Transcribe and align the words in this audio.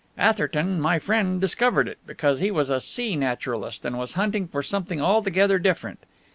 Atherton 0.17 0.81
my 0.81 0.97
friend 0.97 1.39
discovered 1.39 1.87
it, 1.87 1.99
because 2.07 2.39
he 2.39 2.49
was 2.49 2.71
a 2.71 2.81
sea 2.81 3.15
naturalist, 3.15 3.85
and 3.85 3.99
was 3.99 4.13
hunting 4.13 4.47
for 4.47 4.63
something 4.63 4.99
altogether 4.99 5.59
different. 5.59 5.99